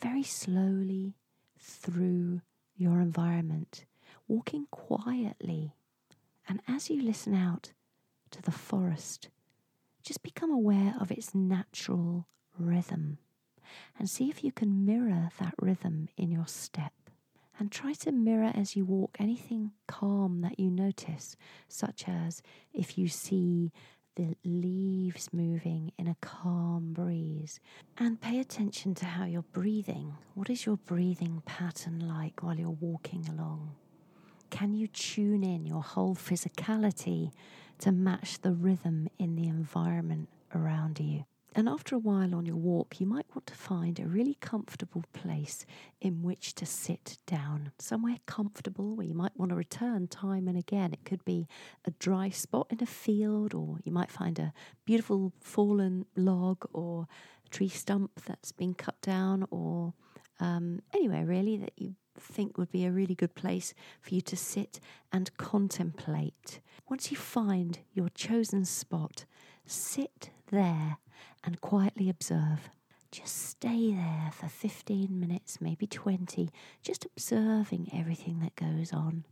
very 0.00 0.22
slowly 0.22 1.16
through 1.58 2.40
your 2.76 3.00
environment, 3.00 3.84
walking 4.26 4.66
quietly. 4.70 5.74
And 6.48 6.60
as 6.66 6.88
you 6.88 7.02
listen 7.02 7.34
out 7.34 7.72
to 8.30 8.40
the 8.40 8.50
forest, 8.50 9.28
just 10.02 10.22
become 10.22 10.50
aware 10.50 10.94
of 10.98 11.10
its 11.10 11.34
natural 11.34 12.26
rhythm 12.58 13.18
and 13.98 14.08
see 14.08 14.30
if 14.30 14.42
you 14.42 14.52
can 14.52 14.86
mirror 14.86 15.28
that 15.38 15.54
rhythm 15.60 16.08
in 16.16 16.30
your 16.30 16.46
step. 16.46 16.92
And 17.58 17.72
try 17.72 17.92
to 17.94 18.12
mirror 18.12 18.52
as 18.54 18.76
you 18.76 18.84
walk 18.84 19.16
anything 19.18 19.72
calm 19.88 20.42
that 20.42 20.60
you 20.60 20.70
notice, 20.70 21.36
such 21.66 22.04
as 22.06 22.40
if 22.72 22.96
you 22.96 23.08
see 23.08 23.72
the 24.14 24.36
leaves 24.44 25.28
moving 25.32 25.92
in 25.98 26.06
a 26.06 26.16
calm 26.20 26.92
breeze. 26.92 27.60
And 27.96 28.20
pay 28.20 28.38
attention 28.38 28.94
to 28.96 29.06
how 29.06 29.24
you're 29.24 29.42
breathing. 29.42 30.14
What 30.34 30.50
is 30.50 30.66
your 30.66 30.76
breathing 30.76 31.42
pattern 31.46 32.06
like 32.06 32.42
while 32.42 32.58
you're 32.58 32.70
walking 32.70 33.28
along? 33.28 33.74
Can 34.50 34.72
you 34.72 34.86
tune 34.88 35.44
in 35.44 35.66
your 35.66 35.82
whole 35.82 36.14
physicality 36.14 37.32
to 37.80 37.92
match 37.92 38.40
the 38.40 38.52
rhythm 38.52 39.08
in 39.18 39.36
the 39.36 39.46
environment 39.46 40.28
around 40.54 40.98
you? 41.00 41.24
And 41.54 41.68
after 41.68 41.96
a 41.96 41.98
while 41.98 42.34
on 42.34 42.46
your 42.46 42.56
walk, 42.56 43.00
you 43.00 43.06
might 43.06 43.26
want 43.34 43.46
to 43.46 43.54
find 43.54 43.98
a 43.98 44.06
really 44.06 44.34
comfortable 44.34 45.04
place 45.12 45.64
in 46.00 46.22
which 46.22 46.54
to 46.56 46.66
sit 46.66 47.18
down. 47.26 47.72
Somewhere 47.78 48.18
comfortable 48.26 48.94
where 48.94 49.06
you 49.06 49.14
might 49.14 49.36
want 49.36 49.50
to 49.50 49.56
return 49.56 50.08
time 50.08 50.46
and 50.46 50.58
again. 50.58 50.92
It 50.92 51.04
could 51.04 51.24
be 51.24 51.48
a 51.84 51.90
dry 51.92 52.28
spot 52.28 52.68
in 52.70 52.82
a 52.82 52.86
field, 52.86 53.54
or 53.54 53.78
you 53.82 53.90
might 53.90 54.10
find 54.10 54.38
a 54.38 54.52
beautiful 54.84 55.32
fallen 55.40 56.04
log 56.14 56.64
or 56.72 57.08
a 57.44 57.48
tree 57.48 57.68
stump 57.68 58.10
that's 58.26 58.52
been 58.52 58.74
cut 58.74 59.00
down, 59.00 59.46
or 59.50 59.94
um, 60.40 60.80
anywhere 60.94 61.24
really 61.24 61.56
that 61.56 61.72
you 61.76 61.96
think 62.20 62.58
would 62.58 62.70
be 62.70 62.84
a 62.84 62.92
really 62.92 63.14
good 63.14 63.34
place 63.34 63.74
for 64.00 64.14
you 64.14 64.20
to 64.20 64.36
sit 64.36 64.80
and 65.12 65.36
contemplate. 65.38 66.60
Once 66.88 67.10
you 67.10 67.16
find 67.16 67.80
your 67.94 68.08
chosen 68.10 68.64
spot, 68.64 69.24
sit 69.66 70.30
there 70.50 70.98
and 71.44 71.60
quietly 71.60 72.08
observe. 72.08 72.70
Just 73.10 73.48
stay 73.48 73.94
there 73.94 74.30
for 74.32 74.48
15 74.48 75.18
minutes, 75.18 75.60
maybe 75.60 75.86
20, 75.86 76.50
just 76.82 77.06
observing 77.06 77.88
everything 77.92 78.40
that 78.40 78.54
goes 78.54 78.92
on. 78.92 79.24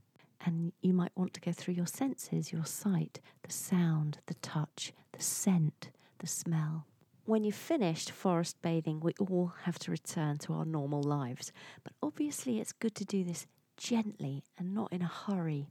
And 0.45 0.73
you 0.81 0.95
might 0.95 1.13
want 1.17 1.35
to 1.35 1.41
go 1.41 1.53
through 1.53 1.75
your 1.75 1.87
senses 1.87 2.53
your 2.53 2.65
sight, 2.65 3.21
the 3.43 3.53
sound, 3.53 4.19
the 4.27 4.35
touch, 4.35 4.93
the 5.13 5.23
scent, 5.23 5.91
the 6.19 6.27
smell. 6.27 6.87
When 7.25 7.43
you've 7.43 7.55
finished 7.55 8.13
forest 8.13 8.57
bathing, 8.63 9.01
we 9.01 9.13
all 9.19 9.53
have 9.65 9.79
to 9.81 9.91
return 9.91 10.39
to 10.39 10.53
our 10.53 10.65
normal 10.65 11.03
lives. 11.03 11.53
But 11.83 11.93
obviously, 12.03 12.61
it's 12.61 12.73
good 12.73 12.95
to 12.95 13.05
do 13.05 13.25
this 13.25 13.47
gently 13.77 14.45
and 14.57 14.73
not 14.73 14.93
in 14.93 15.03
a 15.03 15.07
hurry. 15.07 15.67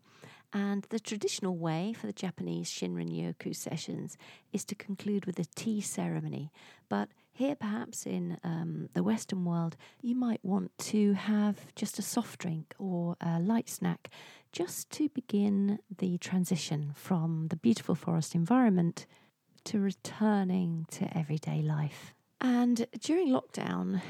And 0.55 0.83
the 0.83 1.01
traditional 1.01 1.57
way 1.57 1.91
for 1.91 2.07
the 2.07 2.13
Japanese 2.13 2.71
Shinrin 2.71 3.11
Yoku 3.11 3.53
sessions 3.53 4.17
is 4.53 4.63
to 4.63 4.73
conclude 4.73 5.25
with 5.25 5.37
a 5.37 5.43
tea 5.43 5.81
ceremony. 5.81 6.49
But 6.87 7.09
here, 7.33 7.55
perhaps 7.55 8.05
in 8.05 8.37
um, 8.41 8.87
the 8.93 9.03
Western 9.03 9.43
world, 9.43 9.75
you 10.01 10.15
might 10.15 10.39
want 10.43 10.71
to 10.77 11.11
have 11.11 11.57
just 11.75 11.99
a 11.99 12.01
soft 12.01 12.39
drink 12.39 12.73
or 12.79 13.17
a 13.19 13.37
light 13.37 13.67
snack 13.67 14.09
just 14.53 14.89
to 14.91 15.09
begin 15.09 15.79
the 15.97 16.17
transition 16.19 16.93
from 16.95 17.47
the 17.49 17.57
beautiful 17.57 17.93
forest 17.93 18.33
environment 18.33 19.05
to 19.65 19.81
returning 19.81 20.85
to 20.91 21.17
everyday 21.17 21.61
life. 21.61 22.13
And 22.39 22.87
during 23.01 23.27
lockdown, 23.27 24.01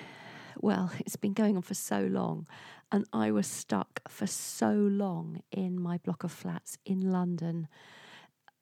well, 0.62 0.92
it's 1.00 1.16
been 1.16 1.34
going 1.34 1.56
on 1.56 1.64
for 1.64 1.74
so 1.74 2.02
long, 2.02 2.46
and 2.96 3.06
I 3.12 3.30
was 3.30 3.46
stuck 3.46 4.00
for 4.08 4.26
so 4.26 4.72
long 4.72 5.42
in 5.52 5.78
my 5.82 5.98
block 5.98 6.24
of 6.24 6.32
flats 6.32 6.78
in 6.86 7.12
London. 7.12 7.68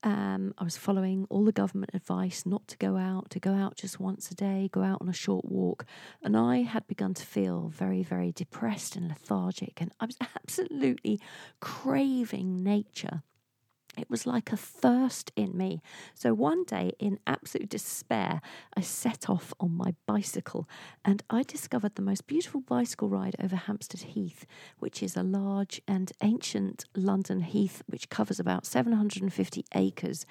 Um, 0.02 0.56
I 0.58 0.64
was 0.64 0.76
following 0.76 1.28
all 1.30 1.46
the 1.46 1.52
government 1.52 1.92
advice 1.94 2.44
not 2.44 2.68
to 2.70 2.78
go 2.78 2.98
out, 2.98 3.30
to 3.30 3.40
go 3.40 3.54
out 3.54 3.76
just 3.78 4.00
once 4.00 4.32
a 4.32 4.34
day, 4.34 4.70
go 4.72 4.82
out 4.82 4.98
on 5.02 5.08
a 5.08 5.14
short 5.14 5.46
walk. 5.46 5.86
And 6.24 6.36
I 6.36 6.64
had 6.64 6.88
begun 6.88 7.14
to 7.14 7.24
feel 7.24 7.68
very, 7.68 8.02
very 8.02 8.32
depressed 8.32 8.96
and 8.96 9.08
lethargic, 9.08 9.80
and 9.80 9.92
I 10.00 10.08
was 10.08 10.18
absolutely 10.36 11.22
craving 11.60 12.64
nature. 12.64 13.22
It 13.96 14.10
was 14.10 14.26
like 14.26 14.52
a 14.52 14.58
thirst 14.58 15.32
in 15.36 15.56
me. 15.56 15.82
So 16.16 16.34
one 16.34 16.64
day, 16.64 16.94
in 16.98 17.20
absolute 17.28 17.70
despair, 17.70 18.42
I 18.76 18.82
set 18.82 19.30
off 19.30 19.54
on 19.60 19.78
my 19.78 19.94
bicycle 20.08 20.68
and 21.06 21.22
I 21.30 21.44
discovered 21.44 21.94
the 21.96 22.02
most 22.02 22.26
beautiful 22.26 22.62
bicycle 22.62 23.08
ride 23.08 23.36
over 23.40 23.56
Hampstead 23.56 24.02
Heath, 24.02 24.48
which 24.80 25.04
is 25.04 25.16
a 25.16 25.22
large 25.22 25.80
and 25.88 26.12
ancient 26.24 26.86
London 26.96 27.42
heath 27.42 27.84
which 27.86 28.10
covers 28.10 28.40
about 28.40 28.66
750 28.66 29.66
acres. 29.76 30.26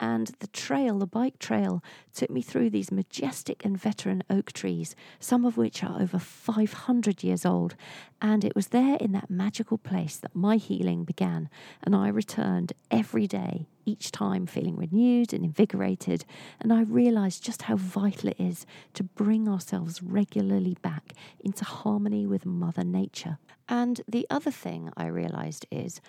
And 0.00 0.32
the 0.40 0.48
trail, 0.48 0.98
the 0.98 1.06
bike 1.06 1.38
trail, 1.38 1.84
took 2.12 2.30
me 2.30 2.42
through 2.42 2.70
these 2.70 2.90
majestic 2.90 3.64
and 3.64 3.78
veteran 3.78 4.24
oak 4.28 4.52
trees, 4.52 4.96
some 5.20 5.44
of 5.44 5.56
which 5.56 5.84
are 5.84 6.00
over 6.00 6.18
500 6.18 7.22
years 7.22 7.46
old. 7.46 7.76
And 8.20 8.44
it 8.44 8.56
was 8.56 8.68
there 8.68 8.96
in 8.96 9.12
that 9.12 9.30
magical 9.30 9.78
place 9.78 10.16
that 10.16 10.34
my 10.34 10.56
healing 10.56 11.04
began, 11.04 11.48
and 11.82 11.94
I 11.94 12.08
returned 12.08 12.72
every 12.90 13.03
every 13.04 13.26
day, 13.26 13.66
each 13.84 14.10
time 14.10 14.46
feeling 14.46 14.76
renewed 14.76 15.34
and 15.34 15.44
invigorated. 15.44 16.24
And 16.58 16.72
I 16.72 16.80
realised 16.84 17.44
just 17.44 17.60
how 17.62 17.76
vital 17.76 18.30
it 18.30 18.40
is 18.40 18.64
to 18.94 19.04
bring 19.04 19.46
ourselves 19.46 20.02
regularly 20.02 20.78
back 20.80 21.12
into 21.38 21.66
harmony 21.66 22.24
with 22.24 22.46
Mother 22.46 22.82
Nature. 22.82 23.36
And 23.68 24.00
the 24.08 24.26
other 24.30 24.50
thing 24.50 24.90
I 24.96 25.08
realised 25.08 25.66
is 25.70 26.00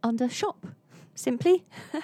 under 0.03 0.29
shop. 0.29 0.67
Simply, 1.15 1.65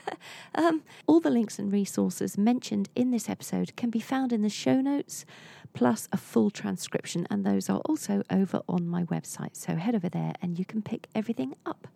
um, 0.57 0.83
all 1.07 1.21
the 1.21 1.31
links 1.31 1.59
and 1.61 1.73
resources 1.73 2.37
mentioned 2.37 2.89
in 2.97 3.13
this 3.13 3.29
episode 3.29 3.77
can 3.77 3.89
be 3.89 4.01
found 4.01 4.33
in 4.33 4.43
the 4.43 4.49
show 4.49 4.81
notes, 4.81 5.25
plus 5.73 6.09
a 6.11 6.17
full 6.17 6.51
transcription, 6.51 7.25
and 7.31 7.47
those 7.47 7.71
are 7.71 7.79
also 7.85 8.25
over 8.29 8.63
on 8.69 8.89
my 8.89 9.05
website. 9.05 9.55
So 9.55 9.77
head 9.77 9.95
over 9.95 10.09
there 10.09 10.33
and 10.43 10.59
you 10.59 10.65
can 10.65 10.83
pick 10.83 11.07
everything 11.15 11.55
up. 11.65 11.87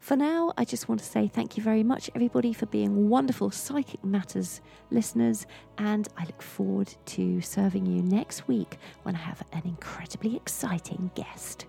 For 0.00 0.16
now, 0.16 0.54
I 0.56 0.64
just 0.64 0.88
want 0.88 0.98
to 1.02 1.06
say 1.06 1.28
thank 1.28 1.58
you 1.58 1.62
very 1.62 1.82
much, 1.82 2.10
everybody, 2.14 2.54
for 2.54 2.64
being 2.66 3.10
wonderful 3.10 3.50
Psychic 3.50 4.02
Matters 4.02 4.62
listeners, 4.90 5.46
and 5.76 6.08
I 6.16 6.24
look 6.24 6.40
forward 6.40 6.92
to 7.04 7.40
serving 7.42 7.84
you 7.84 8.02
next 8.02 8.48
week 8.48 8.78
when 9.02 9.14
I 9.14 9.18
have 9.18 9.42
an 9.52 9.62
incredibly 9.66 10.36
exciting 10.36 11.10
guest. 11.14 11.66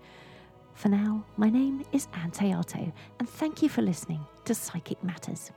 For 0.74 0.88
now, 0.88 1.26
my 1.36 1.50
name 1.50 1.84
is 1.92 2.08
Ann 2.14 2.32
Théato, 2.32 2.92
and 3.20 3.30
thank 3.30 3.62
you 3.62 3.68
for 3.68 3.82
listening 3.82 4.26
to 4.46 4.56
Psychic 4.56 5.04
Matters. 5.04 5.52